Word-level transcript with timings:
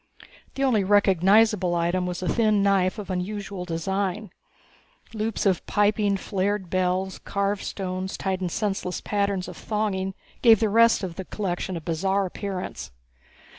The 0.55 0.63
only 0.63 0.83
recognizable 0.83 1.75
item 1.75 2.07
was 2.07 2.23
a 2.23 2.27
thin 2.27 2.63
knife 2.63 2.97
of 2.97 3.11
unusual 3.11 3.65
design. 3.65 4.31
Loops 5.13 5.45
of 5.45 5.63
piping, 5.67 6.17
flared 6.17 6.71
bells, 6.71 7.19
carved 7.19 7.61
stones 7.61 8.17
tied 8.17 8.41
in 8.41 8.49
senseless 8.49 8.99
patterns 8.99 9.47
of 9.47 9.55
thonging 9.55 10.15
gave 10.41 10.59
the 10.59 10.69
rest 10.69 11.03
of 11.03 11.17
the 11.17 11.25
collection 11.25 11.77
a 11.77 11.81
bizarre 11.81 12.25
appearance. 12.25 12.89